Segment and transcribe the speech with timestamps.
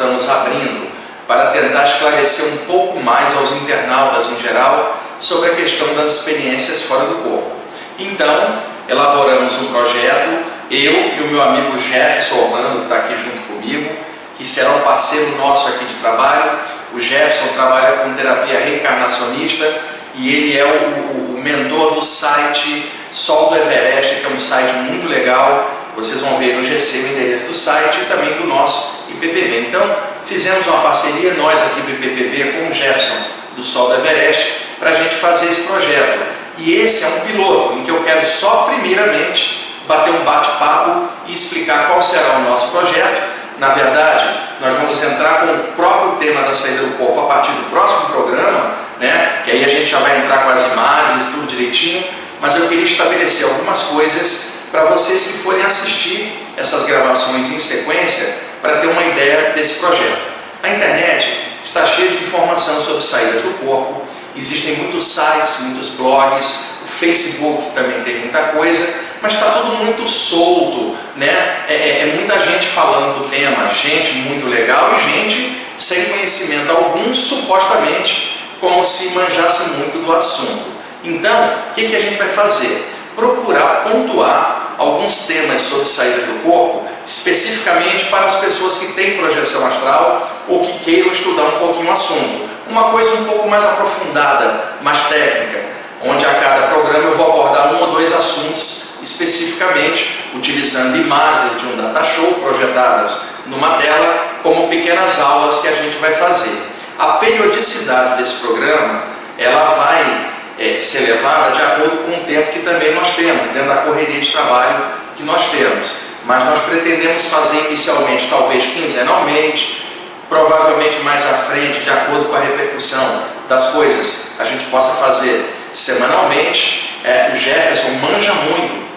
[0.00, 0.90] estamos abrindo
[1.28, 6.82] para tentar esclarecer um pouco mais aos internautas em geral sobre a questão das experiências
[6.82, 7.52] fora do corpo.
[7.98, 13.42] Então, elaboramos um projeto, eu e o meu amigo Jefferson Orlando, que está aqui junto
[13.42, 13.94] comigo,
[14.36, 16.50] que será um parceiro nosso aqui de trabalho.
[16.94, 19.70] O Jefferson trabalha com terapia reencarnacionista
[20.14, 24.40] e ele é o, o, o mentor do site Sol do Everest, que é um
[24.40, 25.70] site muito legal.
[25.94, 29.68] Vocês vão ver no GC o endereço do site e também do nosso IPPB.
[29.68, 29.82] Então,
[30.24, 33.16] fizemos uma parceria, nós aqui do IPPB, com o Jefferson
[33.56, 36.18] do Sol do Everest, para a gente fazer esse projeto.
[36.56, 41.34] E esse é um piloto, em que eu quero só, primeiramente, bater um bate-papo e
[41.34, 43.20] explicar qual será o nosso projeto.
[43.58, 44.24] Na verdade,
[44.60, 48.06] nós vamos entrar com o próprio tema da saída do corpo a partir do próximo
[48.10, 49.42] programa, né?
[49.44, 52.04] que aí a gente já vai entrar com as imagens e tudo direitinho,
[52.40, 58.49] mas eu queria estabelecer algumas coisas para vocês que forem assistir essas gravações em sequência
[58.60, 60.28] para ter uma ideia desse projeto.
[60.62, 64.00] A internet está cheia de informação sobre saídas do corpo,
[64.36, 68.88] Existem muitos sites, muitos blogs, o Facebook também tem muita coisa,
[69.20, 71.64] mas está tudo muito solto, né?
[71.68, 76.70] É, é, é, muita gente falando do tema, gente muito legal e gente sem conhecimento
[76.70, 80.70] algum, supostamente como se manjasse muito do assunto.
[81.02, 82.88] Então, o que, que a gente vai fazer?
[83.16, 89.66] Procurar pontuar alguns temas sobre saídas do corpo, especificamente para as pessoas que têm projeção
[89.66, 94.76] astral ou que queiram estudar um pouquinho o assunto uma coisa um pouco mais aprofundada,
[94.80, 95.60] mais técnica,
[96.04, 101.66] onde a cada programa eu vou abordar um ou dois assuntos especificamente, utilizando imagens de
[101.66, 106.62] um data show projetadas numa tela, como pequenas aulas que a gente vai fazer.
[106.98, 109.02] A periodicidade desse programa,
[109.38, 113.68] ela vai é, ser levada de acordo com o tempo que também nós temos, dentro
[113.68, 114.84] da correria de trabalho
[115.20, 116.10] que nós temos.
[116.24, 119.84] Mas nós pretendemos fazer inicialmente, talvez quinzenalmente,
[120.28, 125.44] provavelmente mais à frente, de acordo com a repercussão das coisas, a gente possa fazer
[125.72, 126.98] semanalmente.
[127.04, 128.88] É, o Jefferson manja muito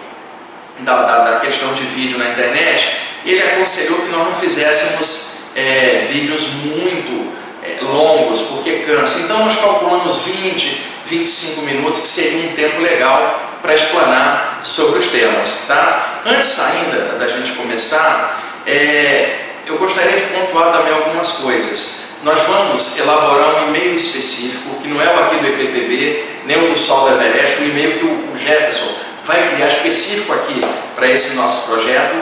[0.80, 2.96] da, da, da, questão de vídeo na internet.
[3.24, 7.32] Ele aconselhou que nós não fizéssemos é, vídeos muito
[7.62, 9.20] é, longos, porque cansa.
[9.20, 15.06] Então nós calculamos 20, 25 minutos, que seria um tempo legal para explanar sobre os
[15.08, 15.64] temas.
[15.66, 16.20] Tá?
[16.26, 22.04] Antes ainda da gente começar, é, eu gostaria de pontuar também algumas coisas.
[22.22, 26.68] Nós vamos elaborar um e-mail específico, que não é o aqui do EPPB, nem o
[26.68, 30.60] do Sol do Everest, o e-mail que o Jefferson vai criar específico aqui
[30.94, 32.14] para esse nosso projeto.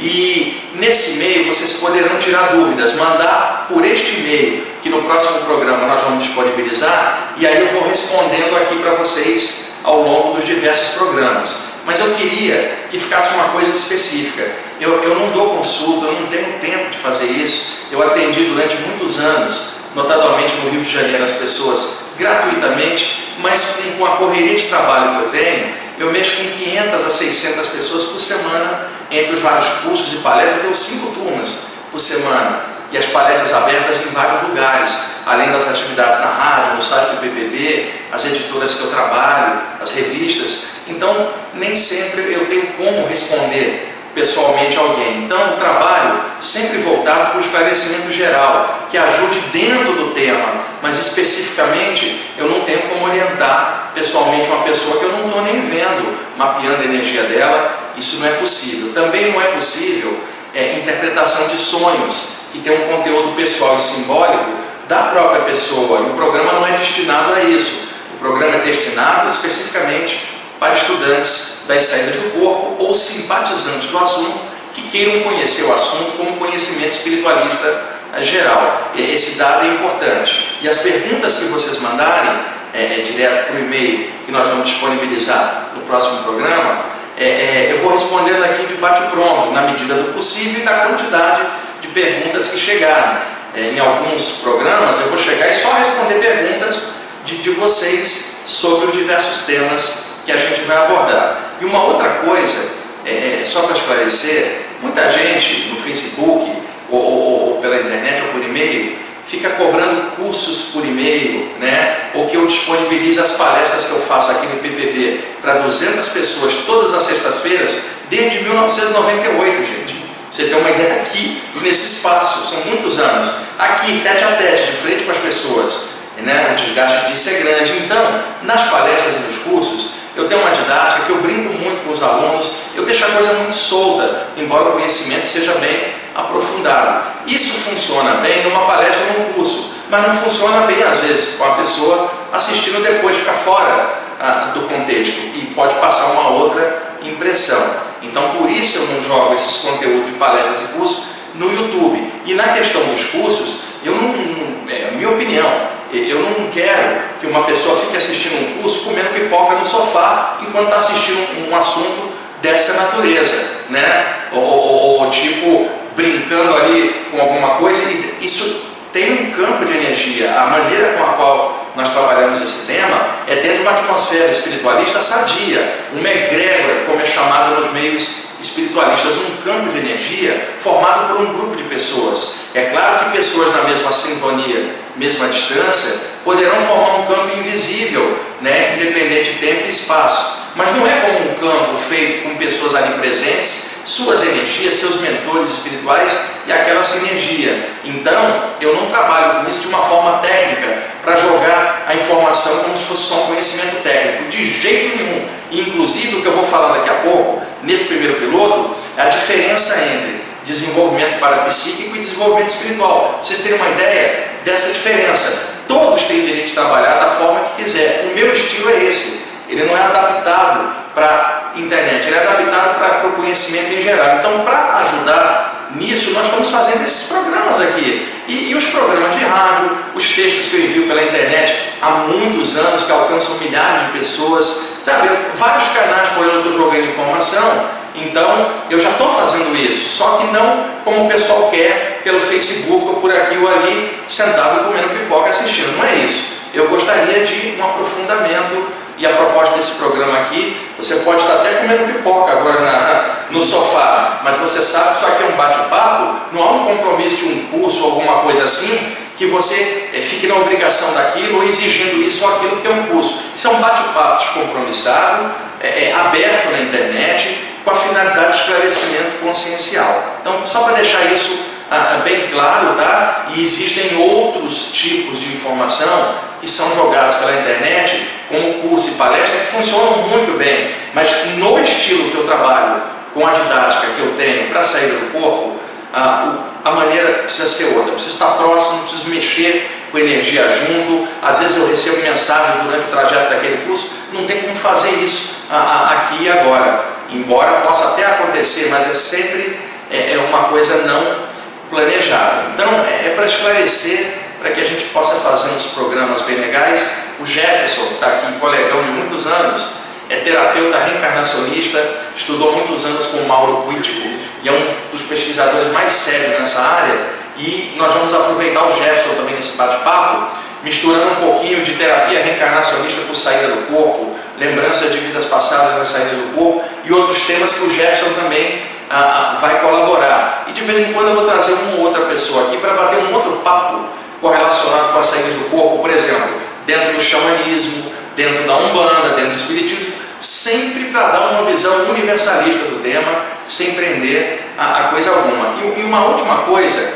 [0.00, 5.86] E nesse e-mail vocês poderão tirar dúvidas, mandar por este e-mail, que no próximo programa
[5.86, 10.90] nós vamos disponibilizar, e aí eu vou respondendo aqui para vocês ao longo dos diversos
[10.90, 11.68] programas.
[11.86, 14.46] Mas eu queria que ficasse uma coisa específica.
[14.78, 17.78] Eu, eu não dou consulta, eu não tenho tempo de fazer isso.
[17.90, 24.04] Eu atendi durante muitos anos, notadamente no Rio de Janeiro, as pessoas gratuitamente, mas com,
[24.04, 28.20] a correria de trabalho que eu tenho, eu mexo com 500 a 600 pessoas por
[28.20, 31.60] semana, entre os vários cursos e palestras, eu tenho cinco turmas
[31.90, 36.80] por semana e as palestras abertas em vários lugares, além das atividades na rádio, no
[36.80, 40.64] site do PPB, as editoras que eu trabalho, as revistas.
[40.86, 45.24] Então, nem sempre eu tenho como responder pessoalmente alguém.
[45.24, 50.98] Então, o trabalho sempre voltado para o esclarecimento geral, que ajude dentro do tema, mas
[50.98, 56.16] especificamente eu não tenho como orientar pessoalmente uma pessoa que eu não estou nem vendo,
[56.36, 58.92] mapeando a energia dela, isso não é possível.
[58.94, 60.18] Também não é possível
[60.54, 64.50] é, interpretação de sonhos, que tem um conteúdo pessoal e simbólico
[64.88, 66.00] da própria pessoa.
[66.00, 67.88] E o programa não é destinado a isso.
[68.14, 70.28] O programa é destinado especificamente
[70.58, 74.40] para estudantes das saídas do corpo ou simpatizantes do assunto
[74.74, 77.84] que queiram conhecer o assunto como conhecimento espiritualista
[78.20, 78.90] geral.
[78.96, 80.58] Esse dado é importante.
[80.60, 82.40] E as perguntas que vocês mandarem
[82.74, 86.84] é, é direto para o e-mail que nós vamos disponibilizar no próximo programa,
[87.18, 91.48] é, é, eu vou respondendo aqui de bate-pronto, na medida do possível e da quantidade
[91.80, 93.18] de perguntas que chegarem.
[93.56, 96.92] É, em alguns programas eu vou chegar e só responder perguntas
[97.24, 101.38] de, de vocês sobre os diversos temas que a gente vai abordar.
[101.60, 102.70] E uma outra coisa,
[103.04, 106.52] é, é só para esclarecer, muita gente no Facebook
[106.88, 108.96] ou, ou, ou pela internet ou por e-mail
[109.28, 112.10] fica cobrando cursos por e-mail, né?
[112.14, 116.54] ou que eu disponibilize as palestras que eu faço aqui no PPB para 200 pessoas
[116.66, 117.78] todas as sextas-feiras,
[118.08, 119.98] desde 1998, gente.
[120.32, 123.30] Você tem uma ideia aqui, nesse espaço, são muitos anos.
[123.58, 125.88] Aqui, tete a tete, de frente com as pessoas.
[126.22, 126.52] né?
[126.52, 127.72] o desgaste disso é grande.
[127.84, 131.92] Então, nas palestras e nos cursos, eu tenho uma didática que eu brinco muito com
[131.92, 137.04] os alunos, eu deixo a coisa muito solta, embora o conhecimento seja bem aprofundado.
[137.26, 141.44] Isso funciona bem numa palestra ou num curso, mas não funciona bem às vezes com
[141.44, 147.88] a pessoa assistindo depois, fica fora ah, do contexto e pode passar uma outra impressão.
[148.02, 151.04] Então, por isso eu não jogo esses conteúdos de palestras e cursos
[151.34, 152.12] no YouTube.
[152.26, 157.00] E na questão dos cursos, eu não, não é a minha opinião, eu não quero
[157.20, 161.50] que uma pessoa fique assistindo um curso comendo pipoca no sofá enquanto está assistindo um,
[161.50, 162.12] um, assunto
[162.42, 164.14] dessa natureza, né?
[164.32, 167.82] Ou, ou, ou, tipo brincando ali com alguma coisa.
[168.20, 170.32] Isso tem um campo de energia.
[170.32, 175.02] A maneira com a qual nós trabalhamos esse tema é dentro de uma atmosfera espiritualista
[175.02, 181.20] sadia, uma egrégora, como é chamada nos meios espiritualistas, um campo de energia formado por
[181.20, 182.34] um grupo de pessoas.
[182.54, 188.76] É claro que pessoas na mesma sintonia, mesma distância, poderão formar um campo invisível, né,
[188.76, 190.37] independente de tempo e espaço.
[190.58, 195.50] Mas não é como um campo feito com pessoas ali presentes, suas energias, seus mentores
[195.50, 196.18] espirituais
[196.48, 197.64] e aquela sinergia.
[197.84, 202.76] Então, eu não trabalho com isso de uma forma técnica, para jogar a informação como
[202.76, 205.26] se fosse só um conhecimento técnico, de jeito nenhum.
[205.52, 209.78] Inclusive, o que eu vou falar daqui a pouco, nesse primeiro piloto, é a diferença
[209.80, 213.20] entre desenvolvimento parapsíquico e desenvolvimento espiritual.
[213.22, 215.54] Vocês terem uma ideia dessa diferença.
[215.68, 218.08] Todos têm direito de trabalhar da forma que quiser.
[218.10, 219.27] O meu estilo é esse.
[219.48, 224.16] Ele não é adaptado para internet, ele é adaptado para o conhecimento em geral.
[224.18, 228.08] Então, para ajudar nisso, nós estamos fazendo esses programas aqui.
[228.26, 232.56] E, e, os programas de rádio, os textos que eu envio pela internet há muitos
[232.56, 235.08] anos, que alcançam milhares de pessoas, sabe?
[235.34, 240.18] Vários canais por onde eu estou jogando informação então, eu já estou fazendo isso, só
[240.18, 244.88] que não como o pessoal quer, pelo Facebook ou por aqui ou ali, sentado comendo
[244.88, 245.76] pipoca assistindo.
[245.76, 246.38] Não é isso.
[246.54, 248.66] Eu gostaria de um aprofundamento
[248.98, 253.40] e a proposta desse programa aqui, você pode estar até comendo pipoca agora na, no
[253.40, 257.24] sofá, mas você sabe que isso aqui é um bate-papo, não há um compromisso de
[257.26, 262.02] um curso ou alguma coisa assim, que você é, fique na obrigação daquilo ou exigindo
[262.02, 263.20] isso ou aquilo, que é um curso.
[263.34, 265.30] Isso é um bate-papo descompromissado,
[265.60, 270.16] é, é, aberto na internet, com a finalidade de esclarecimento consciencial.
[270.20, 273.26] Então, só para deixar isso ah, ah, bem claro, tá?
[273.34, 279.40] E existem outros tipos de informação que são jogados pela internet, como curso e palestra,
[279.40, 282.82] que funcionam muito bem, mas no estilo que eu trabalho,
[283.12, 285.56] com a didática que eu tenho para sair do corpo,
[285.92, 287.90] a, a maneira precisa ser outra.
[287.90, 291.08] Eu preciso estar próximo, preciso mexer com energia junto.
[291.22, 295.42] Às vezes eu recebo mensagens durante o trajeto daquele curso, não tem como fazer isso
[295.50, 296.84] aqui e agora.
[297.10, 299.58] Embora possa até acontecer, mas é sempre
[299.90, 301.27] é, é uma coisa não
[301.70, 302.50] planejada.
[302.54, 306.88] Então é, é para esclarecer, para que a gente possa fazer uns programas bem legais.
[307.20, 309.78] O Jefferson, que está aqui, colegão de muitos anos,
[310.08, 311.84] é terapeuta reencarnacionista,
[312.16, 314.08] estudou muitos anos com o Mauro Quitico
[314.42, 317.18] e é um dos pesquisadores mais sérios nessa área.
[317.36, 323.02] E nós vamos aproveitar o Jefferson também nesse bate-papo, misturando um pouquinho de terapia reencarnacionista
[323.02, 327.52] com saída do corpo, lembrança de vidas passadas na saída do corpo e outros temas
[327.52, 330.44] que o Jefferson também ah, vai colaborar.
[330.48, 332.98] E de vez em quando eu vou trazer uma ou outra pessoa aqui para bater
[332.98, 333.84] um outro papo
[334.20, 336.34] correlacionado com as saídas do corpo, por exemplo,
[336.66, 342.64] dentro do xamanismo, dentro da Umbanda, dentro do Espiritismo, sempre para dar uma visão universalista
[342.64, 345.54] do tema, sem prender a, a coisa alguma.
[345.62, 346.92] E, e, uma última coisa,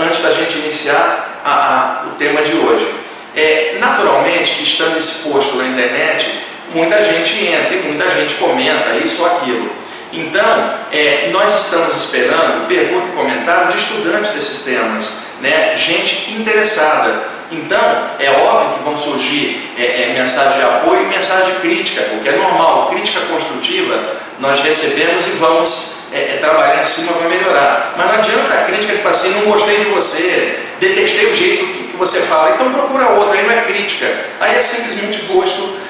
[0.00, 2.92] antes da gente iniciar a, a, o tema de hoje.
[3.36, 6.40] É, naturalmente, que estando exposto na internet,
[6.72, 9.70] muita gente entra e muita gente comenta isso ou aquilo.
[10.14, 15.76] Então, é, nós estamos esperando pergunta e comentário de estudantes desses temas, né?
[15.76, 17.34] gente interessada.
[17.50, 22.00] Então, é óbvio que vão surgir é, é, mensagens de apoio e mensagens de crítica,
[22.14, 22.90] o que é normal.
[22.90, 24.00] Crítica construtiva
[24.38, 27.94] nós recebemos e vamos é, é, trabalhar em cima para melhorar.
[27.96, 31.84] Mas não adianta a crítica tipo assim, não gostei de você, detestei o jeito que,
[31.88, 34.06] que você fala, então procura outra, aí não é crítica,
[34.40, 35.83] aí é simplesmente gosto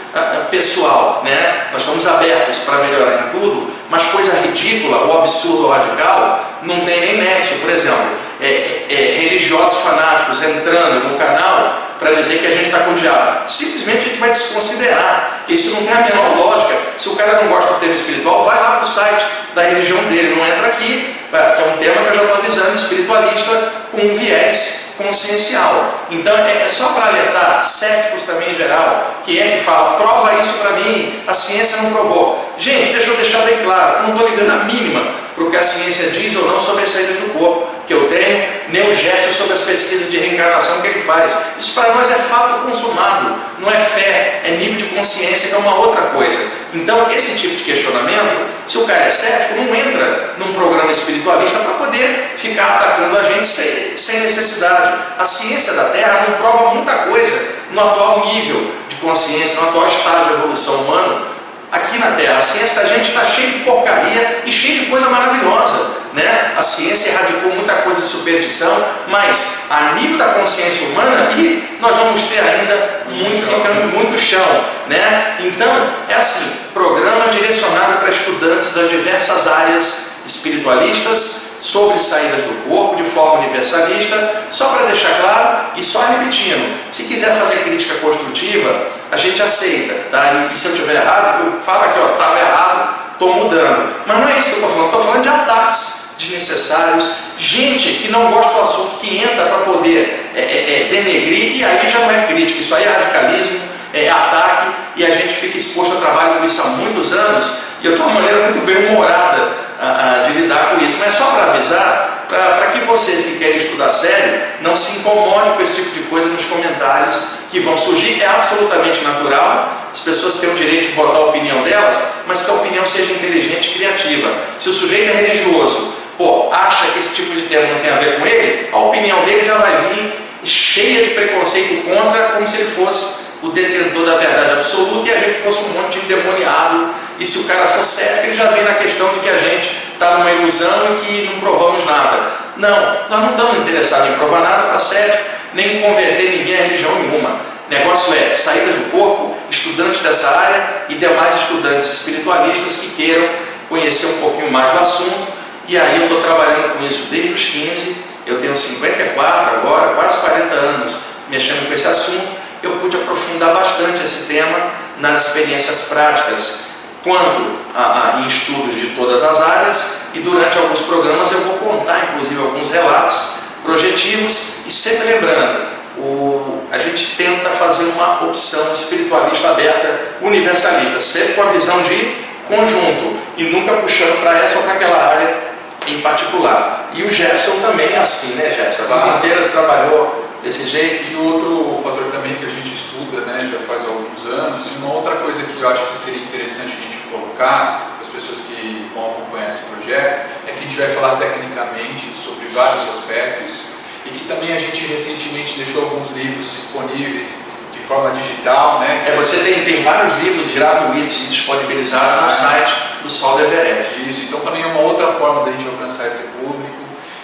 [0.51, 1.23] pessoal.
[1.25, 1.69] Né?
[1.73, 6.81] Nós estamos abertos para melhorar em tudo, mas coisa ridícula ou absurda ou radical não
[6.81, 7.55] tem nem nexo.
[7.57, 8.07] Por exemplo,
[8.41, 12.93] é, é, é religiosos fanáticos entrando no canal para dizer que a gente está com
[12.93, 13.49] o diabo.
[13.49, 16.77] Simplesmente a gente vai desconsiderar, isso não tem a menor lógica.
[16.99, 20.03] Se o cara não gosta do tema espiritual, vai lá para o site da religião
[20.05, 23.99] dele, não entra aqui, que é um tema que eu já estou avisando, espiritualista com
[23.99, 26.07] um viés consciencial.
[26.11, 30.35] Então é, é só para alertar céticos também em geral, que é que fala, prova
[30.41, 32.55] isso para mim, a ciência não provou.
[32.59, 35.57] Gente, deixa eu deixar bem claro, eu não estou ligando a mínima para o que
[35.57, 38.95] a ciência diz ou não sobre as saídas do corpo que eu tenho, nem o
[38.95, 41.33] gesto sobre as pesquisas de reencarnação que ele faz.
[41.59, 43.37] Isso para nós é fato consumado.
[43.59, 46.39] Não é fé, é nível de consciência, que é uma outra coisa.
[46.73, 51.59] Então, esse tipo de questionamento, se o cara é cético, não entra num programa espiritualista
[51.61, 54.99] para poder ficar atacando a gente sem, sem necessidade.
[55.19, 59.87] A ciência da Terra não prova muita coisa no atual nível de consciência, no atual
[59.87, 61.35] estado de evolução humana
[61.71, 62.39] aqui na Terra.
[62.39, 66.04] A ciência da gente está cheia de porcaria e cheia de coisa maravilhosa.
[66.15, 66.55] Né?
[66.57, 71.97] A ciência erradicou muita coisa de superstição, mas a nível da consciência humana, aqui nós
[71.97, 73.87] vamos ter ainda muito, chão.
[73.93, 74.65] muito chão.
[74.87, 75.37] Né?
[75.41, 82.95] Então, é assim, programa direcionado para estudantes das diversas áreas espiritualistas sobre saídas do corpo
[82.95, 88.87] de forma universalista, só para deixar claro e só repetindo, se quiser fazer crítica construtiva,
[89.11, 90.49] a gente aceita, tá?
[90.53, 93.93] E, se eu estiver errado, eu falo aqui, ó, estava errado, estou mudando.
[94.07, 98.11] Mas não é isso que eu estou falando, estou falando de ataques desnecessários, gente que
[98.11, 101.99] não gosta do assunto, que entra para poder é, é, é, denegrir, e aí já
[102.01, 103.61] não é crítica, isso aí é radicalismo,
[103.93, 107.87] é ataque, e a gente fica exposto a trabalho com isso há muitos anos, e
[107.87, 110.97] eu tenho uma maneira muito bem humorada a, a, de lidar com isso.
[110.99, 115.63] Mas só para avisar, para que vocês que querem estudar sério, não se incomodem com
[115.63, 117.19] esse tipo de coisa nos comentários
[117.51, 118.23] que vão surgir.
[118.23, 122.51] É absolutamente natural, as pessoas têm o direito de botar a opinião delas, mas que
[122.51, 124.35] a opinião seja inteligente e criativa.
[124.59, 127.97] Se o sujeito é religioso, pô, acha que esse tipo de tema não tem a
[127.97, 130.13] ver com ele, a opinião dele já vai vir
[130.45, 135.19] cheia de preconceito contra, como se ele fosse o detentor da verdade absoluta e a
[135.19, 136.89] gente fosse um monte de endemoniado.
[137.19, 139.71] E se o cara for certo, ele já vem na questão de que a gente
[139.93, 142.33] está numa ilusão e que não provamos nada.
[142.57, 146.63] Não, nós não estamos interessados em provar nada para cético, nem em converter ninguém a
[146.63, 147.39] religião nenhuma.
[147.69, 153.29] Negócio é saídas do corpo, estudantes dessa área e demais estudantes espiritualistas que queiram
[153.69, 155.27] conhecer um pouquinho mais do assunto.
[155.67, 160.19] E aí eu estou trabalhando com isso desde os 15, eu tenho 54 agora, quase
[160.19, 162.33] 40 anos mexendo com esse assunto.
[162.63, 166.65] Eu pude aprofundar bastante esse tema nas experiências práticas,
[167.03, 171.59] quanto a, a, em estudos de todas as áreas, e durante alguns programas eu vou
[171.59, 175.67] contar, inclusive, alguns relatos projetivos, e sempre lembrando,
[175.99, 182.17] o, a gente tenta fazer uma opção espiritualista aberta, universalista, sempre com a visão de
[182.49, 185.54] conjunto, e nunca puxando para essa ou para aquela área
[185.87, 186.91] em particular.
[186.95, 188.93] E o Jefferson também é assim, né, Jefferson?
[188.93, 191.13] A vida inteira você trabalhou desse jeito.
[191.13, 194.95] E outro fator também que a gente estuda né, já faz alguns anos, e uma
[194.95, 198.91] outra coisa que eu acho que seria interessante a gente colocar para as pessoas que
[198.95, 203.65] vão acompanhar esse projeto, é que a gente vai falar tecnicamente sobre vários aspectos
[204.05, 208.81] e que também a gente recentemente deixou alguns livros disponíveis de forma digital.
[208.81, 213.45] Né, é, você tem, tem vários livros gratuitos disponibilizados no ah, site do Sol do
[213.45, 214.09] Everest.
[214.09, 216.75] Isso, então também é uma outra forma da gente alcançar esse público.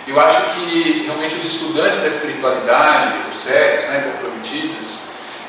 [0.06, 4.88] Eu acho que realmente os estudantes da espiritualidade, os sérios, né, comprometidos,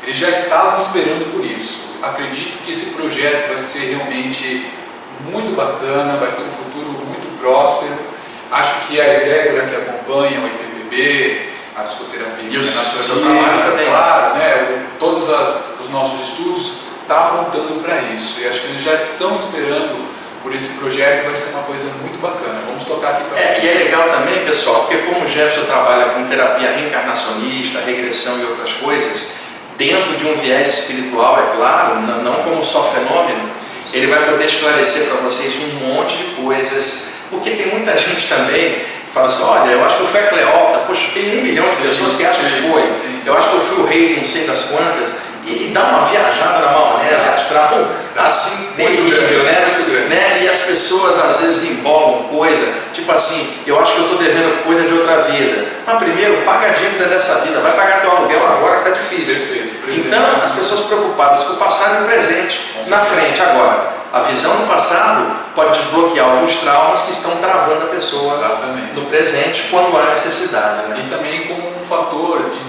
[0.04, 1.82] eles já estavam esperando por isso.
[2.02, 4.66] Acredito que esse projeto vai ser realmente
[5.30, 7.94] muito bacana, vai ter um futuro muito próspero.
[8.52, 11.42] Acho que a egrégora que acompanha o IPPB,
[11.76, 17.16] a psicoterapia e o seu trabalho também, claro, né, todos as, os nossos estudos estão
[17.16, 18.40] tá apontando para isso.
[18.40, 22.20] E acho que eles já estão esperando por esse projeto vai ser uma coisa muito
[22.20, 22.60] bacana.
[22.68, 26.06] Vamos tocar aqui para é, E é legal também, pessoal, porque como o Jefferson trabalha
[26.12, 29.34] com terapia reencarnacionista, regressão e outras coisas,
[29.78, 33.50] dentro de um viés espiritual, é claro, não como só fenômeno,
[33.94, 38.76] ele vai poder esclarecer para vocês um monte de coisas, porque tem muita gente também
[38.76, 41.66] que fala assim, olha, eu acho que eu fui a Cleópatra, poxa, tem um milhão
[41.66, 42.92] de pessoas que acham que foi,
[43.26, 45.10] eu acho que eu fui o rei não sei das quantas,
[45.52, 50.08] e, dá uma viajada na maionese astral assim terrível, né?
[50.10, 50.44] né?
[50.44, 54.64] E as pessoas às vezes embolam coisa, tipo assim, eu acho que eu estou devendo
[54.64, 55.68] coisa de outra vida.
[55.86, 59.36] Mas primeiro, paga a dívida dessa vida, vai pagar teu aluguel agora que está difícil.
[59.36, 63.92] Perfeito, então, as pessoas preocupadas com o passado e o presente, na frente agora.
[64.14, 68.94] A visão do passado pode desbloquear alguns traumas que estão travando a pessoa Exatamente.
[68.94, 70.90] no presente quando há necessidade.
[70.90, 71.06] Né?
[71.06, 72.60] E também como um fator de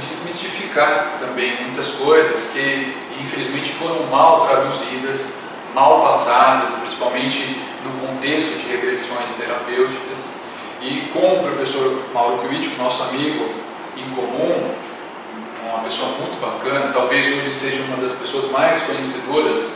[0.73, 5.35] desmistificar também muitas coisas que infelizmente foram mal traduzidas,
[5.75, 10.33] mal passadas, principalmente no contexto de regressões terapêuticas.
[10.81, 13.51] E com o professor Mauro Kiewicz, nosso amigo
[13.97, 14.75] em comum,
[15.69, 19.75] uma pessoa muito bacana, talvez hoje seja uma das pessoas mais conhecedoras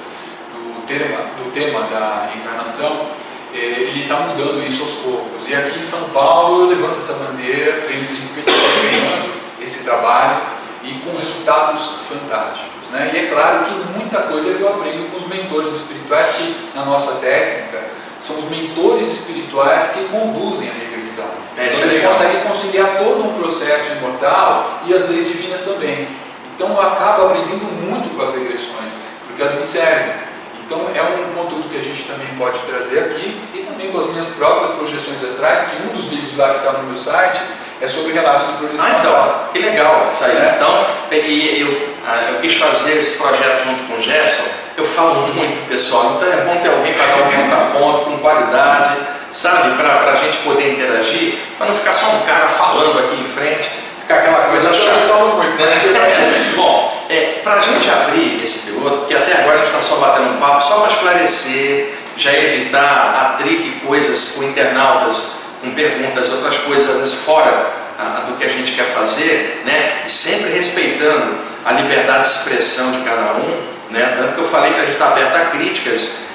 [0.86, 3.06] tema, do tema da reencarnação,
[3.52, 5.48] é, ele está mudando isso aos poucos.
[5.48, 11.16] E aqui em São Paulo eu levanto essa bandeira, tenho desempenhando esse trabalho e com
[11.16, 12.88] resultados fantásticos.
[12.90, 13.10] Né?
[13.12, 17.16] E é claro que muita coisa eu aprendo com os mentores espirituais, que na nossa
[17.16, 17.84] técnica
[18.20, 21.28] são os mentores espirituais que conduzem a regressão.
[21.56, 26.08] É, então, eles conseguem conciliar todo um processo imortal e as leis divinas também.
[26.54, 28.92] Então eu acabo aprendendo muito com as regressões,
[29.26, 30.25] porque elas me servem.
[30.66, 34.06] Então é um conteúdo que a gente também pode trazer aqui e também com as
[34.06, 37.40] minhas próprias projeções astrais, que um dos livros lá que está no meu site
[37.80, 40.36] é sobre relatos de projeção ah, então, Que legal isso aí.
[40.36, 40.54] É.
[40.56, 44.42] Então, e eu, ah, eu quis fazer esse projeto junto com o Jefferson.
[44.76, 48.98] Eu falo muito, pessoal, então é bom ter alguém para dar um contraponto com qualidade,
[49.30, 49.74] sabe?
[49.76, 53.70] Para a gente poder interagir, para não ficar só um cara falando aqui em frente,
[54.06, 55.00] ficar aquela coisa chata.
[55.00, 56.52] Eu falo muito, né?
[56.54, 59.96] bom, é, para a gente abrir esse piloto, porque até agora a gente está só
[59.96, 66.30] batendo um papo, só para esclarecer, já evitar atrito e coisas com internautas com perguntas,
[66.30, 70.02] outras coisas às vezes fora ah, do que a gente quer fazer, né?
[70.04, 74.14] E sempre respeitando a liberdade de expressão de cada um, né?
[74.16, 76.25] Tanto que eu falei que a gente está aberto a críticas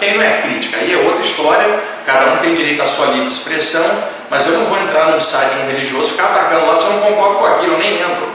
[0.00, 0.78] que aí não é crítica.
[0.78, 3.84] Aí é outra história, cada um tem direito à sua livre expressão,
[4.30, 6.92] mas eu não vou entrar num site de um religioso ficar atacando lá se eu
[6.94, 8.28] não concordo com aquilo, eu nem entro.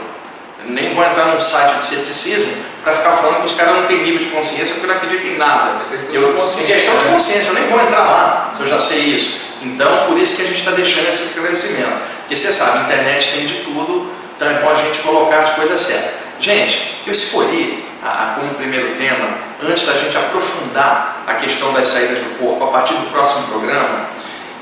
[0.68, 3.98] Nem vou entrar num site de ceticismo para ficar falando que os caras não têm
[3.98, 5.80] nível de consciência porque não acreditam em nada.
[5.80, 8.62] É questão, eu, de consciência, é questão de consciência, eu nem vou entrar lá se
[8.62, 9.40] eu já sei isso.
[9.62, 12.00] Então, por isso que a gente está deixando esse esclarecimento.
[12.20, 15.50] Porque você sabe, a internet tem de tudo, então é bom a gente colocar as
[15.50, 16.12] coisas certas.
[16.38, 21.88] Gente, eu escolhi a, a, como primeiro tema, antes da gente aprofundar a questão das
[21.88, 24.08] saídas do corpo, a partir do próximo programa,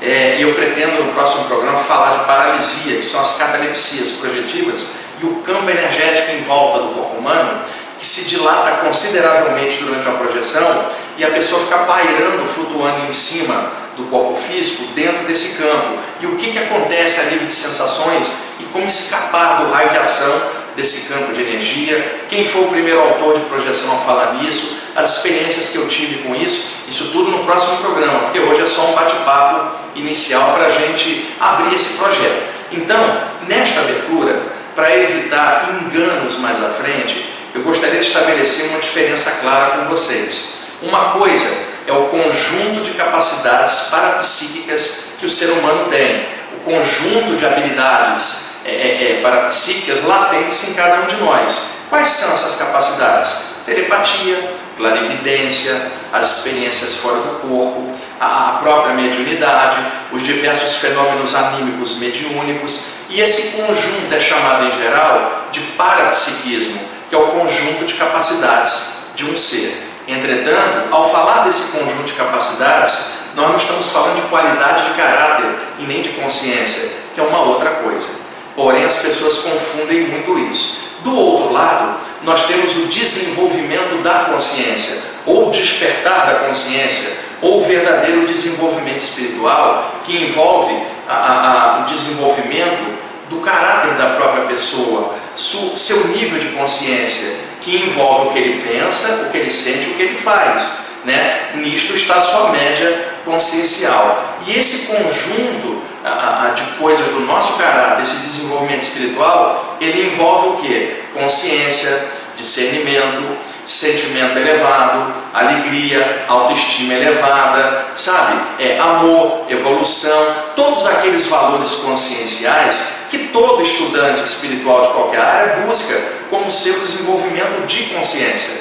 [0.01, 4.87] é, eu pretendo no próximo programa falar de paralisia, que são as catalepsias projetivas
[5.21, 7.61] e o campo energético em volta do corpo humano,
[7.97, 13.71] que se dilata consideravelmente durante uma projeção e a pessoa fica pairando, flutuando em cima
[13.95, 15.97] do corpo físico dentro desse campo.
[16.19, 19.97] E o que, que acontece a nível de sensações e como escapar do raio de
[19.97, 20.41] ação
[20.75, 22.25] desse campo de energia.
[22.29, 26.23] Quem foi o primeiro autor de projeção a falar nisso, as experiências que eu tive
[26.23, 30.65] com isso, isso tudo no próximo programa, porque hoje é só um bate-papo inicial para
[30.65, 32.45] a gente abrir esse projeto.
[32.71, 34.41] Então, nesta abertura,
[34.75, 40.55] para evitar enganos mais à frente, eu gostaria de estabelecer uma diferença clara com vocês.
[40.81, 41.47] Uma coisa
[41.87, 46.25] é o conjunto de capacidades parapsíquicas que o ser humano tem,
[46.57, 51.75] o conjunto de habilidades é, é, é parapsíquicas latentes em cada um de nós.
[51.89, 53.55] Quais são essas capacidades?
[53.65, 59.77] Telepatia, clarividência, as experiências fora do corpo, a própria mediunidade,
[60.11, 67.15] os diversos fenômenos anímicos mediúnicos, e esse conjunto é chamado em geral de parapsiquismo, que
[67.15, 69.83] é o conjunto de capacidades de um ser.
[70.07, 75.55] Entretanto, ao falar desse conjunto de capacidades, nós não estamos falando de qualidade de caráter
[75.79, 78.24] e nem de consciência, que é uma outra coisa.
[78.55, 80.85] Porém, as pessoas confundem muito isso.
[81.03, 88.25] Do outro lado, nós temos o desenvolvimento da consciência, ou despertar da consciência, ou verdadeiro
[88.25, 90.73] desenvolvimento espiritual, que envolve
[91.07, 92.95] a, a, o desenvolvimento
[93.29, 99.25] do caráter da própria pessoa, seu nível de consciência, que envolve o que ele pensa,
[99.27, 100.85] o que ele sente, o que ele faz.
[101.03, 101.51] Né?
[101.55, 104.37] Nisto está a sua média consciencial.
[104.47, 105.74] E esse conjunto
[106.05, 111.03] a, de coisas do nosso caráter, esse desenvolvimento espiritual, ele envolve o que?
[111.13, 118.39] Consciência, discernimento, sentimento elevado, alegria, autoestima elevada, sabe?
[118.59, 125.99] É amor, evolução, todos aqueles valores conscienciais que todo estudante espiritual de qualquer área busca
[126.29, 128.53] como seu desenvolvimento de consciência.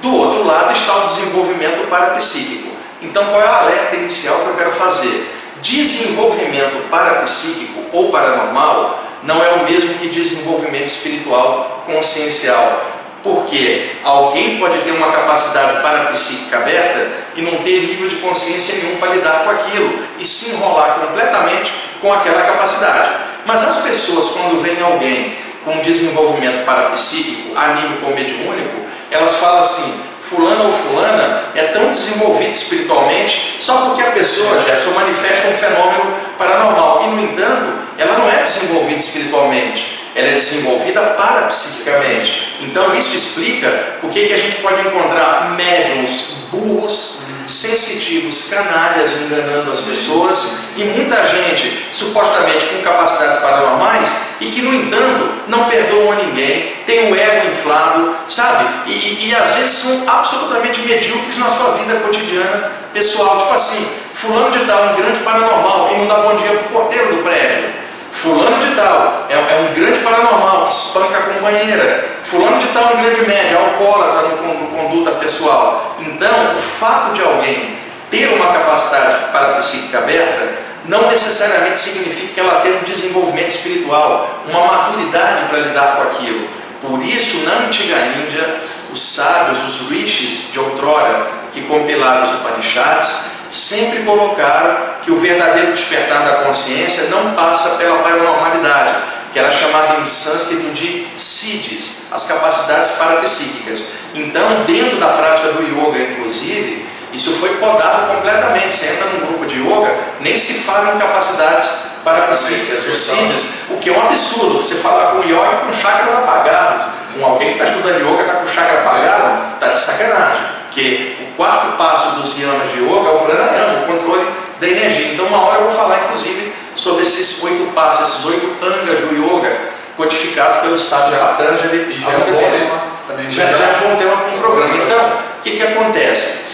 [0.00, 2.70] Do outro lado está o desenvolvimento parapsíquico.
[3.00, 5.41] Então, qual é o alerta inicial que eu quero fazer?
[5.62, 12.90] Desenvolvimento parapsíquico ou paranormal não é o mesmo que desenvolvimento espiritual consciencial.
[13.22, 18.96] Porque alguém pode ter uma capacidade parapsíquica aberta e não ter nível de consciência nenhum
[18.96, 23.12] para lidar com aquilo e se enrolar completamente com aquela capacidade.
[23.46, 28.81] Mas as pessoas, quando vem alguém com desenvolvimento parapsíquico, anímico ou mediúnico,
[29.12, 34.90] elas falam assim: fulano ou fulana é tão desenvolvida espiritualmente só porque a pessoa, Jefferson,
[34.90, 37.04] manifesta um fenômeno paranormal.
[37.04, 42.56] E, no entanto, ela não é desenvolvida espiritualmente ela é desenvolvida parapsiquicamente.
[42.60, 43.70] Então isso explica
[44.00, 51.24] por que a gente pode encontrar médiums burros, sensitivos, canalhas enganando as pessoas e muita
[51.26, 57.16] gente supostamente com capacidades paranormais e que no entanto não perdoam a ninguém, tem o
[57.16, 58.68] ego inflado, sabe?
[58.86, 63.88] E, e, e às vezes são absolutamente medíocres na sua vida cotidiana pessoal, tipo assim,
[64.12, 67.22] fulano de tal, um grande paranormal e não dá bom dia para o porteiro do
[67.22, 67.81] prédio.
[68.12, 72.04] Fulano de tal é, é, um grande paranormal que espanca a companheira.
[72.22, 75.96] Fulano de tal é um grande médio, alcoólatra no, no conduta pessoal.
[75.98, 77.78] Então, o fato de alguém
[78.10, 84.60] ter uma capacidade parapsíquica aberta não necessariamente significa que ela tem um desenvolvimento espiritual, uma
[84.66, 86.48] maturidade para lidar com aquilo.
[86.82, 88.60] Por isso, na antiga Índia,
[88.92, 95.72] os sábios, os rishis de outrora, que compilaram os Upanishads, sempre colocaram que o verdadeiro
[95.72, 102.24] despertar da consciência não passa pela paranormalidade, que era chamada em sânscrito de siddhis, as
[102.24, 103.88] capacidades parapsíquicas.
[104.14, 108.72] Então, dentro da prática do yoga, inclusive, isso foi podado completamente.
[108.72, 113.76] Você entra num grupo de yoga, nem se fala em capacidades parapsíquicas, os siddhis, o
[113.76, 114.60] que é um absurdo.
[114.60, 118.34] Você falar com um yoga com chakras apagados, com alguém que está estudando yoga está
[118.34, 120.44] com o chakra apagado, está de sacanagem.
[120.68, 124.26] Porque o quarto passo dos yamas de yoga é o pranayama, o controle
[124.60, 125.14] da energia.
[125.14, 129.14] Então, uma hora eu vou falar, inclusive, sobre esses oito passos, esses oito angas do
[129.14, 129.58] yoga,
[129.96, 131.96] codificados pelo sábio Patanjali.
[131.96, 133.30] E já é um tema também.
[133.30, 134.74] Já, já é um bom tema para um programa.
[134.76, 136.52] Então, o que, que acontece?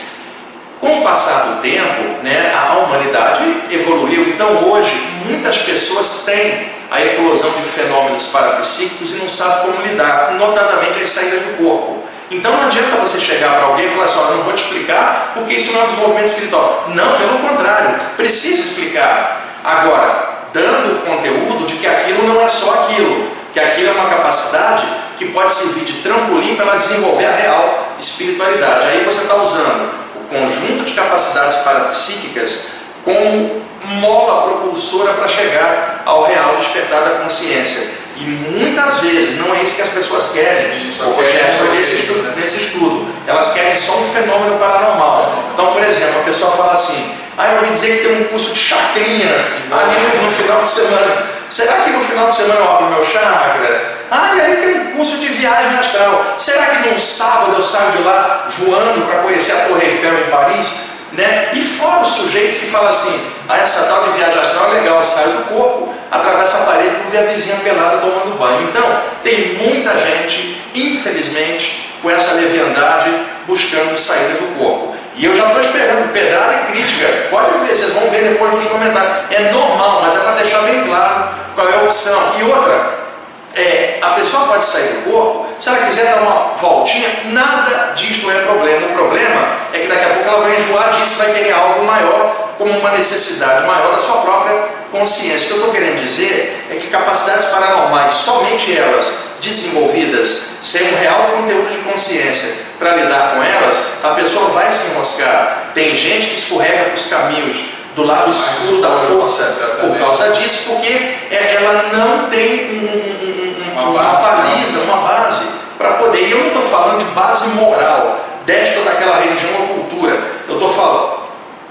[0.81, 4.29] Com o passar do tempo, né, a humanidade evoluiu.
[4.29, 10.35] Então, hoje, muitas pessoas têm a eclosão de fenômenos parapsíquicos e não sabem como lidar,
[10.39, 12.08] notadamente as saídas do corpo.
[12.31, 15.33] Então não adianta você chegar para alguém e falar assim, oh, não vou te explicar
[15.35, 16.85] porque isso não é um desenvolvimento espiritual.
[16.89, 19.41] Não, pelo contrário, precisa explicar.
[19.65, 24.85] Agora, dando conteúdo de que aquilo não é só aquilo, que aquilo é uma capacidade
[25.17, 28.87] que pode servir de trampolim para ela desenvolver a real espiritualidade.
[28.87, 32.69] Aí você está usando o conjunto de capacidades parapsíquicas
[33.05, 33.63] como
[34.01, 37.91] mola propulsora para chegar ao real despertar da consciência.
[38.21, 41.65] E muitas vezes não é isso que as pessoas querem, Sim, só Ô, querem Jefferson,
[41.65, 42.35] só nesse, estudo, né?
[42.37, 43.15] nesse estudo.
[43.27, 45.51] Elas querem só um fenômeno paranormal.
[45.55, 48.53] Então, por exemplo, a pessoa fala assim: ah, eu ouvi dizer que tem um curso
[48.53, 49.31] de chacrinha
[49.71, 51.27] ali no, no final de semana.
[51.49, 53.99] Será que no final de semana eu abro meu chakra?
[54.11, 56.35] Ah, e aí tem um curso de viagem astral.
[56.39, 60.31] Será que num sábado eu saio de lá voando para conhecer a Torre Eiffel em
[60.31, 60.73] Paris?
[61.13, 61.51] Né?
[61.55, 65.03] E fora os sujeitos que falam assim, ah, essa tal de viagem astral é legal,
[65.05, 68.69] sai do corpo, atravessa a parede e vê a vizinha pelada tomando banho.
[68.69, 73.11] Então, tem muita gente, infelizmente, com essa leviandade,
[73.47, 74.95] buscando saída do corpo.
[75.17, 77.09] E eu já estou esperando pedrada e crítica.
[77.29, 79.17] Pode ver, vocês vão ver depois nos comentários.
[79.31, 82.33] É normal, mas é para deixar bem claro qual é a opção.
[82.39, 83.08] E outra,
[83.55, 88.31] é, a pessoa pode sair do corpo, se ela quiser dar uma voltinha, nada disto
[88.31, 88.87] é problema.
[88.87, 92.55] O problema é que daqui a pouco ela vai enjoar disso, vai querer algo maior,
[92.59, 94.55] como uma necessidade maior da sua própria
[94.93, 95.39] consciência.
[95.39, 100.99] O que eu estou querendo dizer é que capacidades paranormais, somente elas desenvolvidas, sem um
[100.99, 105.71] real conteúdo de consciência para lidar com elas, a pessoa vai se enroscar.
[105.75, 107.57] Tem gente que escorrega para os caminhos
[107.95, 109.45] do lado escuro da força
[109.81, 110.93] por causa disso, porque
[111.31, 113.38] é, ela não tem um,
[113.83, 116.29] Uma uma base, baliza, uma base para poder.
[116.29, 120.21] E eu não estou falando de base moral desta ou daquela religião ou cultura.
[120.49, 121.19] Eu estou falando,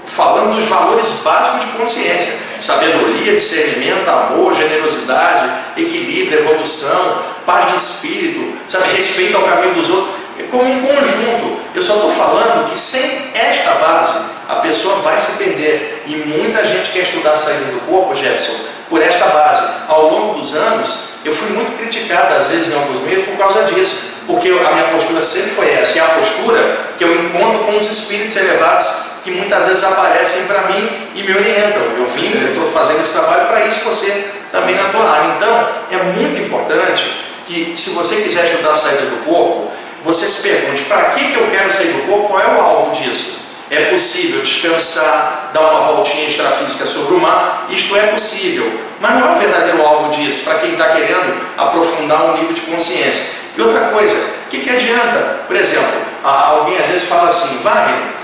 [0.04, 8.56] falando dos valores básicos de consciência: sabedoria, discernimento, amor, generosidade, equilíbrio, evolução, paz de espírito,
[8.66, 10.14] sabe, respeito ao caminho dos outros.
[10.38, 11.58] É como um conjunto.
[11.74, 14.18] Eu só estou falando que sem esta base
[14.48, 16.04] a pessoa vai se perder.
[16.06, 18.56] E muita gente quer estudar saída do corpo, Jefferson,
[18.88, 19.64] por esta base.
[19.88, 23.64] Ao longo dos anos, eu fui muito criticado, às vezes, em alguns meios, por causa
[23.64, 24.18] disso.
[24.26, 25.96] Porque a minha postura sempre foi essa.
[25.96, 30.46] E é a postura que eu encontro com os espíritos elevados que muitas vezes aparecem
[30.46, 31.82] para mim e me orientam.
[31.96, 35.34] Eu vim, eu estou fazendo esse trabalho para isso você também na tua área.
[35.36, 37.12] Então, é muito importante
[37.46, 39.70] que, se você quiser estudar a saída do corpo,
[40.04, 42.28] você se pergunte, para que, que eu quero sair do corpo?
[42.28, 43.37] Qual é o alvo disso?
[43.70, 47.66] É possível descansar, dar uma voltinha extrafísica sobre o mar?
[47.68, 52.24] Isto é possível, mas não é o verdadeiro alvo disso, para quem está querendo aprofundar
[52.26, 53.26] um nível de consciência.
[53.56, 55.40] E outra coisa, o que, que adianta?
[55.46, 58.18] Por exemplo, alguém às vezes fala assim, Wagner,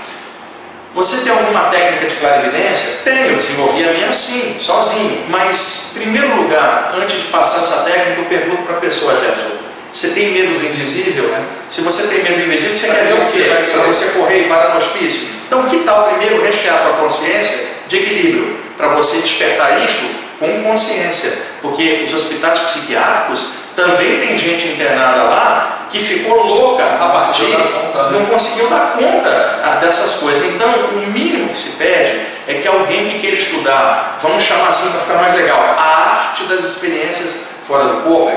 [0.95, 2.99] você tem alguma técnica de clarividência?
[3.03, 5.25] Tenho, desenvolvi a minha sim, sozinho.
[5.27, 9.64] Mas, em primeiro lugar, antes de passar essa técnica, eu pergunto para a pessoa, Jefferson,
[9.95, 11.33] você tem medo do invisível?
[11.69, 13.71] Se você tem medo do invisível, você quer ver o quê?
[13.71, 15.21] Para você correr e parar no hospício?
[15.47, 18.57] Então, que tal primeiro rechear a tua consciência de equilíbrio?
[18.75, 20.03] Para você despertar isto
[20.37, 21.31] com consciência.
[21.61, 28.03] Porque os hospitais psiquiátricos também tem gente internada lá que ficou louca a partir, conta,
[28.09, 28.19] né?
[28.19, 30.45] não conseguiu dar conta ah, dessas coisas.
[30.45, 34.89] Então, o mínimo que se pede é que alguém que queira estudar, vamos chamar assim
[34.89, 38.31] para ficar mais legal, a arte das experiências fora do corpo,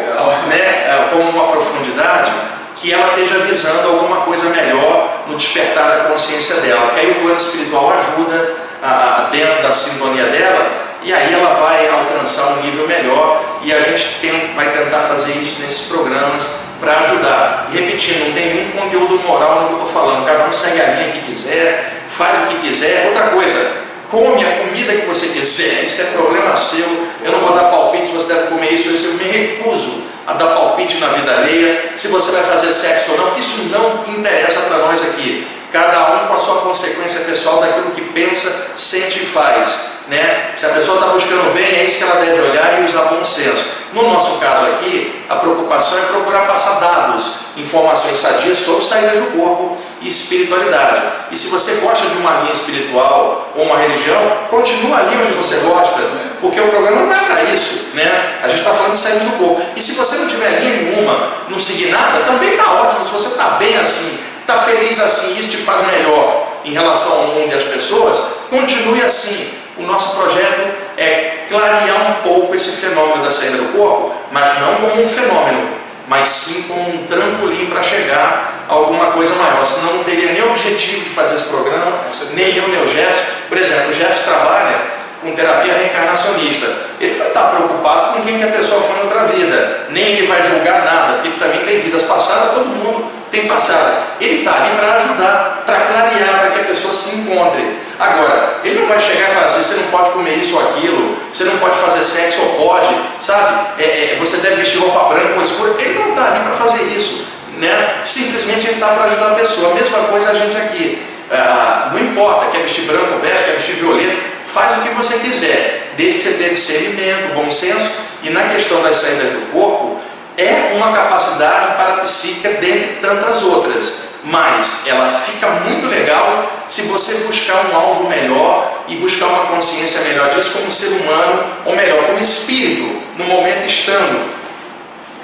[0.48, 2.32] né, ah, como uma profundidade,
[2.76, 6.86] que ela esteja visando alguma coisa melhor no despertar da consciência dela.
[6.86, 10.70] Porque aí o plano espiritual ajuda ah, dentro da sintonia dela
[11.02, 15.32] e aí ela vai alcançar um nível melhor e a gente tem- vai tentar fazer
[15.32, 16.48] isso nesses programas
[16.80, 17.66] para ajudar.
[17.70, 20.80] E repetindo, não tem nenhum conteúdo moral no que eu estou falando, cada um segue
[20.80, 23.06] a linha que quiser, faz o que quiser.
[23.06, 26.86] Outra coisa, come a comida que você quiser, isso é problema seu.
[27.24, 30.46] Eu não vou dar palpite se você deve comer isso, eu me recuso a dar
[30.54, 34.78] palpite na vida alheia, se você vai fazer sexo ou não, isso não interessa para
[34.78, 35.46] nós aqui.
[35.72, 39.98] Cada um com a sua consequência pessoal daquilo que pensa, sente e faz.
[40.08, 40.52] Né?
[40.56, 43.22] Se a pessoa está buscando bem, é isso que ela deve olhar e usar bom
[43.22, 43.78] senso.
[43.92, 49.38] No nosso caso aqui, a preocupação é procurar passar dados, informações sadias sobre saídas do
[49.38, 51.02] corpo e espiritualidade.
[51.30, 55.56] E se você gosta de uma linha espiritual ou uma religião, continua ali onde você
[55.56, 56.00] gosta,
[56.40, 57.90] porque o programa não é para isso.
[57.94, 58.38] Né?
[58.42, 59.62] A gente está falando de saídas do corpo.
[59.76, 63.04] E se você não tiver linha nenhuma, não seguir nada, também está ótimo.
[63.04, 67.26] Se você está bem assim, está feliz assim, isso te faz melhor em relação ao
[67.28, 73.22] mundo e às pessoas, continue assim o nosso projeto é clarear um pouco esse fenômeno
[73.22, 75.68] da saída do corpo, mas não como um fenômeno,
[76.08, 79.64] mas sim como um trampolim para chegar a alguma coisa maior.
[79.64, 82.00] Senão não teria nem objetivo de fazer esse programa,
[82.32, 83.22] nem eu, nem o Jefferson.
[83.48, 84.80] Por exemplo, o Jefferson trabalha
[85.22, 86.66] com terapia reencarnacionista.
[87.00, 90.26] Ele não está preocupado com quem que a pessoa foi na outra vida, nem ele
[90.26, 94.02] vai julgar nada, porque ele também tem vidas passadas, todo mundo tem passado.
[94.20, 97.78] Ele está ali para ajudar, para clarear, para que a pessoa se encontre.
[97.98, 101.16] Agora, ele não vai chegar e falar assim, você não pode comer isso ou aquilo,
[101.32, 103.66] você não pode fazer sexo ou pode, sabe?
[103.78, 105.74] É, é, você deve vestir roupa branca ou escura.
[105.78, 107.26] Ele não está ali para fazer isso.
[107.56, 108.00] Né?
[108.04, 109.72] Simplesmente ele está para ajudar a pessoa.
[109.72, 111.02] A mesma coisa a gente aqui.
[111.30, 114.16] Ah, não importa, quer vestir branco, veste, quer vestir violeta,
[114.58, 117.90] faz o que você quiser, desde que você tenha discernimento, bom senso,
[118.24, 120.00] e na questão das saídas do corpo,
[120.36, 126.82] é uma capacidade para a psíquica dentre tantas outras, mas ela fica muito legal se
[126.82, 131.76] você buscar um alvo melhor e buscar uma consciência melhor disso como ser humano, ou
[131.76, 134.28] melhor, como espírito, no momento estando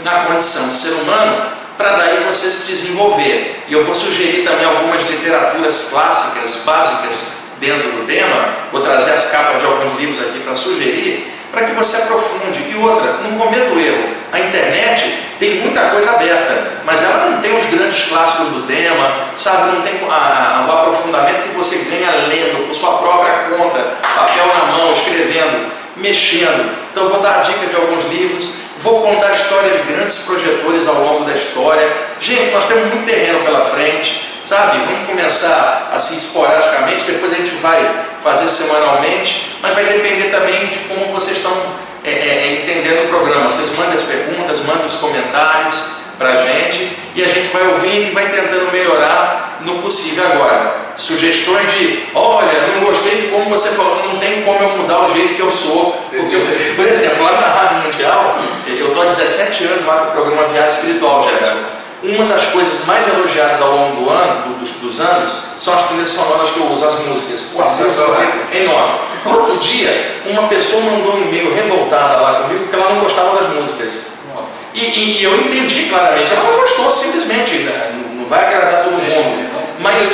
[0.05, 3.65] na condição de ser humano, para daí você se desenvolver.
[3.69, 9.27] E eu vou sugerir também algumas literaturas clássicas, básicas dentro do tema, vou trazer as
[9.31, 12.61] capas de alguns livros aqui para sugerir, para que você aprofunde.
[12.69, 14.09] E outra, não cometa o erro.
[14.33, 19.17] A internet tem muita coisa aberta, mas ela não tem os grandes clássicos do tema,
[19.37, 19.73] sabe?
[19.73, 23.81] Não tem a, a, o aprofundamento que você ganha lendo por sua própria conta,
[24.15, 26.71] papel na mão, escrevendo, mexendo.
[26.91, 30.87] Então, vou dar a dica de alguns livros, vou contar a história de grandes projetores
[30.87, 31.91] ao longo da história.
[32.21, 34.79] Gente, nós temos muito terreno pela frente sabe?
[34.85, 40.79] Vamos começar assim esporadicamente, depois a gente vai fazer semanalmente, mas vai depender também de
[40.81, 41.53] como vocês estão
[42.05, 43.51] é, é, é entendendo o programa.
[43.51, 48.09] Vocês mandem as perguntas, mandem os comentários para a gente e a gente vai ouvindo
[48.09, 50.85] e vai tentando melhorar no possível agora.
[50.95, 55.15] Sugestões de, olha, não gostei de como você falou, não tem como eu mudar o
[55.15, 55.93] jeito que eu sou.
[56.11, 56.41] Porque eu,
[56.77, 60.49] por exemplo, lá na Rádio Mundial, eu estou há 17 anos lá com o programa
[60.49, 61.75] Viagem Espiritual, Jefferson.
[62.05, 66.11] Uma das coisas mais elogiadas ao longo do ano, dos, dos anos, são as trilhas
[66.11, 67.55] sonoras que eu uso, as músicas.
[68.53, 68.99] É enorme.
[69.25, 73.55] Outro dia, uma pessoa mandou um e-mail revoltada lá comigo porque ela não gostava das
[73.55, 74.03] músicas.
[74.75, 77.95] E, e, e, eu entendi claramente, ela não gostou simplesmente, né?
[78.17, 79.55] não vai agradar todo mundo.
[79.79, 80.13] Mas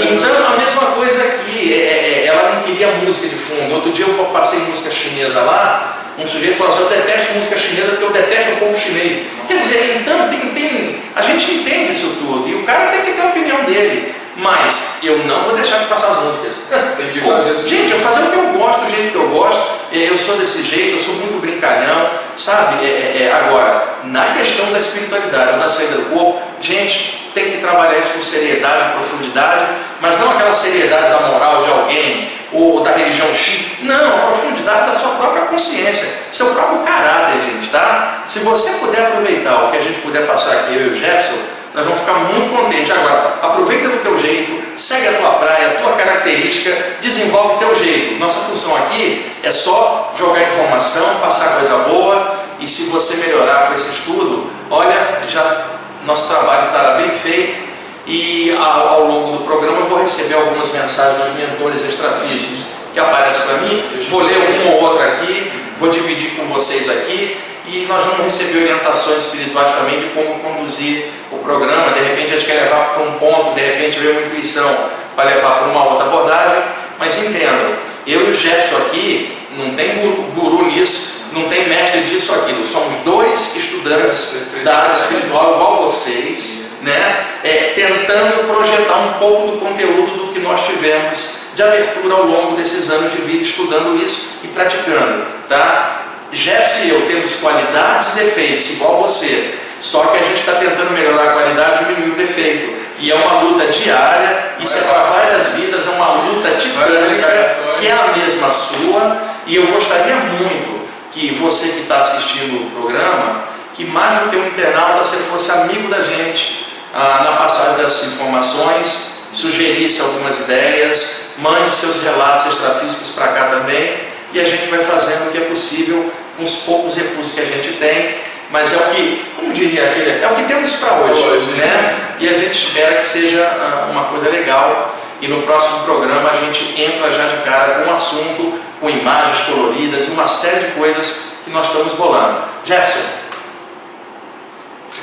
[0.00, 3.74] então a mesma coisa aqui, é, é, é, ela não queria música de fundo.
[3.74, 7.90] Outro dia eu passei música chinesa lá, um sujeito falou assim, eu detesto música chinesa
[7.90, 9.26] porque eu detesto o povo chinês.
[9.46, 13.12] Quer dizer, então tem, tem, a gente entende isso tudo e o cara tem que
[13.12, 14.14] ter a opinião dele.
[14.38, 16.56] Mas eu não vou deixar de passar as músicas.
[16.96, 19.28] Tem que fazer Pô, Gente, eu fazer o que eu gosto, do jeito que eu
[19.30, 19.76] gosto.
[19.92, 22.84] É, eu sou desse jeito, eu sou muito brincalhão, sabe?
[22.84, 27.58] É, é, é, agora, na questão da espiritualidade, da saída do corpo, gente, tem que
[27.58, 29.66] trabalhar isso com seriedade, profundidade,
[30.00, 33.78] mas não aquela seriedade da moral de alguém ou da religião X.
[33.80, 38.22] Não, a profundidade da sua própria consciência, seu próprio caráter, gente, tá?
[38.26, 41.38] Se você puder aproveitar o que a gente puder passar aqui, eu e o Jefferson,
[41.74, 42.90] nós vamos ficar muito contentes.
[42.90, 47.74] Agora, aproveita do teu jeito, segue a tua praia, a tua característica, desenvolve o teu
[47.74, 48.18] jeito.
[48.18, 53.74] Nossa função aqui é só jogar informação, passar coisa boa, e se você melhorar com
[53.74, 55.68] esse estudo, olha, já
[56.04, 57.66] nosso trabalho estará bem feito
[58.06, 63.00] e ao, ao longo do programa eu vou receber algumas mensagens dos mentores extrafísicos que
[63.00, 67.84] aparecem para mim, vou ler um ou outro aqui, vou dividir com vocês aqui e
[67.86, 71.92] nós vamos receber orientações espirituais também de como conduzir o programa.
[71.92, 75.26] De repente a gente quer levar para um ponto, de repente veio uma intuição para
[75.26, 76.62] levar para uma outra abordagem,
[76.98, 82.00] mas entendam, eu e o Jefferson aqui não tem guru, guru nisso, não tem mestre
[82.04, 82.66] disso ou aquilo.
[82.66, 87.26] Somos dois estudantes da área espiritual, igual vocês, né?
[87.44, 92.54] É, tentando projetar um pouco do conteúdo do que nós tivemos de abertura ao longo
[92.54, 95.24] desses anos de vida, estudando isso e praticando.
[95.48, 96.02] Tá?
[96.30, 99.54] Jefferson e eu temos qualidades e defeitos, igual você.
[99.80, 102.76] Só que a gente está tentando melhorar a qualidade e diminuir o defeito.
[103.00, 107.86] E é uma luta diária, isso é para várias vidas, é uma luta titânica, que
[107.86, 109.16] é a mesma sua.
[109.46, 114.36] E eu gostaria muito que você que está assistindo o programa, que mais do que
[114.36, 121.26] um internauta, você fosse amigo da gente ah, na passagem dessas informações, sugerisse algumas ideias,
[121.38, 123.96] mande seus relatos extrafísicos para cá também,
[124.32, 127.44] e a gente vai fazendo o que é possível com os poucos recursos que a
[127.44, 131.20] gente tem mas é o que, como diria aquele, é o que temos para hoje,
[131.20, 132.14] hoje, né?
[132.20, 134.94] E a gente espera que seja uh, uma coisa legal.
[135.20, 139.40] E no próximo programa a gente entra já de cara com um assunto, com imagens
[139.46, 142.42] coloridas uma série de coisas que nós estamos bolando.
[142.64, 143.00] Jefferson,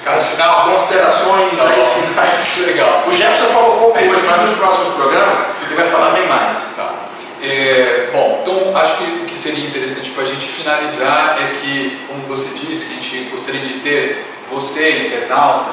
[0.04, 2.58] Ricardo, considerações tá aí finais.
[2.68, 3.04] Legal.
[3.08, 6.60] O Jefferson falou pouco hoje, mas nos próximos programas ele vai falar bem mais.
[6.76, 6.92] Tá.
[7.42, 12.06] É, bom, então acho que o que seria interessante para a gente finalizar é que,
[12.08, 15.70] como você disse, que a gente gostaria de ter você, internauta,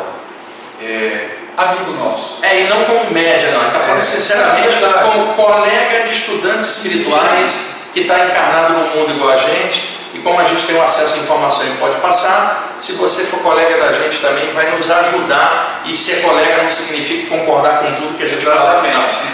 [0.81, 2.39] é, amigo nosso.
[2.43, 3.67] É, e não como média, não.
[3.67, 9.11] Está falando é, sinceramente é como colega de estudantes espirituais que está encarnado no mundo
[9.13, 12.77] igual a gente e como a gente tem um acesso à informação e pode passar,
[12.79, 15.81] se você for colega da gente também, vai nos ajudar.
[15.87, 18.83] E ser colega não significa concordar com tudo que a gente fala.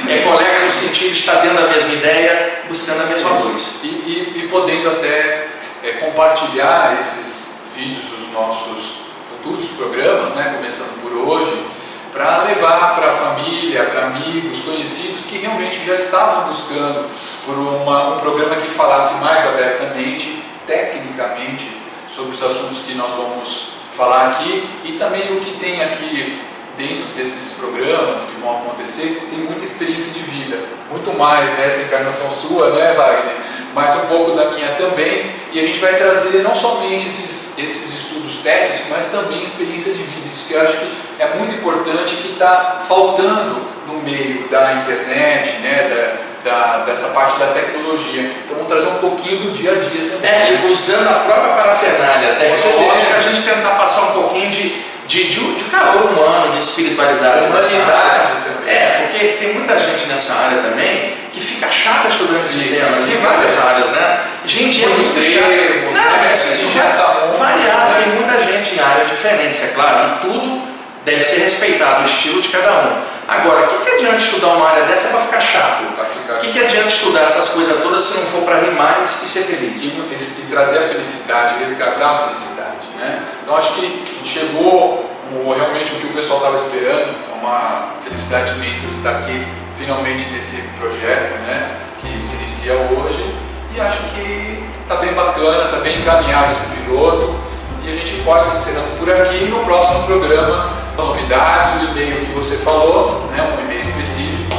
[0.08, 3.80] É colega no sentido de estar dentro da mesma ideia, buscando a mesma luz.
[3.82, 5.48] E, e, e, podendo até
[5.82, 11.66] é, compartilhar esses vídeos dos nossos futuros programas, né, começando por hoje,
[12.12, 17.06] para levar para a família, para amigos, conhecidos que realmente já estavam buscando
[17.44, 20.35] por uma, um programa que falasse mais abertamente
[20.66, 21.70] tecnicamente
[22.08, 26.40] sobre os assuntos que nós vamos falar aqui e também o que tem aqui
[26.76, 30.58] dentro desses programas que vão acontecer, tem muita experiência de vida,
[30.90, 33.34] muito mais nessa encarnação sua, né, Wagner?
[33.74, 37.94] Mas um pouco da minha também, e a gente vai trazer não somente esses, esses
[37.94, 40.28] estudos técnicos, mas também experiência de vida.
[40.28, 45.58] Isso que eu acho que é muito importante, que está faltando no meio da internet,
[45.60, 48.22] né, da, da, dessa parte da tecnologia.
[48.22, 50.30] Então vamos trazer um pouquinho do dia a dia também.
[50.30, 55.28] É, e usando a própria parafernália tecnológica, a gente tentar passar um pouquinho de, de,
[55.28, 58.74] de, de calor humano, de espiritualidade, humanidade também.
[58.74, 63.58] É, porque tem muita gente nessa área também que fica chata estudando sistemas em várias
[63.58, 64.20] áreas, né?
[64.46, 65.92] Gente, é muito chato.
[65.92, 70.20] Não, é, isso já é variado, tem muita gente em áreas diferentes, é claro, e
[70.20, 70.65] tudo
[71.06, 73.02] deve ser respeitado, o estilo de cada um.
[73.28, 75.84] Agora, o que, que adianta estudar uma área dessa para ficar chato?
[75.84, 79.28] O que, que adianta estudar essas coisas todas se não for para rir mais e
[79.28, 79.82] ser feliz?
[79.82, 82.86] E, e, trazer a felicidade, resgatar a felicidade.
[82.98, 83.22] Né?
[83.42, 88.52] Então acho que chegou o, realmente o que o pessoal estava esperando, é uma felicidade
[88.54, 93.34] imensa de estar aqui finalmente nesse projeto né, que se inicia hoje.
[93.74, 97.45] E acho que está bem bacana, está bem encaminhado esse piloto.
[97.86, 99.44] E a gente pode encerrando por aqui.
[99.44, 104.56] E no próximo programa novidades, o e-mail que você falou, né, um e-mail específico,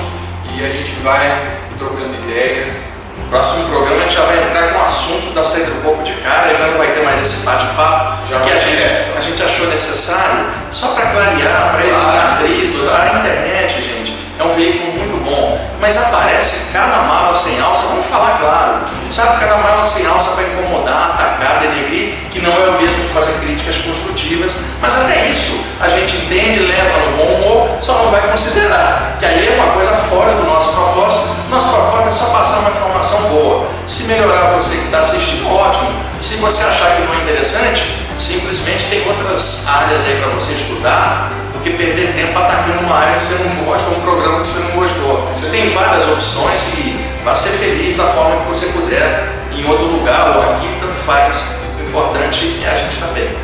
[0.53, 2.89] e a gente vai trocando ideias.
[3.17, 6.03] No próximo programa a gente já vai entrar com o assunto da saída do corpo
[6.03, 8.17] de cara, já não vai ter mais esse bate-papo.
[8.27, 8.85] Que a gente,
[9.17, 12.87] a gente achou necessário, só para clarear, para evitar atritos.
[12.87, 18.05] A internet, gente, é um veículo muito bom, mas aparece cada mala sem alça, vamos
[18.05, 22.13] falar claro, sabe, cada mala sem alça para incomodar, atacar, denegrir,
[22.47, 26.97] não é o mesmo que fazer críticas construtivas, mas até isso a gente entende, leva
[27.05, 30.71] no bom humor, só não vai considerar, que aí é uma coisa fora do nosso
[30.71, 35.47] propósito, nosso propósito é só passar uma informação boa, se melhorar você que está assistindo,
[35.51, 37.83] ótimo, se você achar que não é interessante,
[38.15, 43.15] simplesmente tem outras áreas aí para você estudar, do que perder tempo atacando uma área
[43.15, 45.29] que você não gosta um programa que você não gostou.
[45.33, 49.85] Você tem várias opções e vá ser feliz da forma que você puder, em outro
[49.85, 51.66] lugar ou aqui, tanto faz.
[51.87, 53.23] Importante é a gente estar bem.
[53.23, 53.35] É.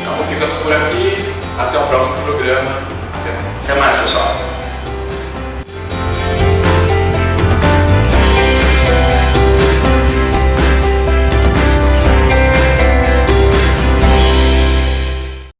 [0.00, 1.32] Então, ficando por aqui.
[1.58, 2.70] Até o próximo programa.
[3.20, 3.64] Até mais.
[3.64, 4.43] Até mais, pessoal.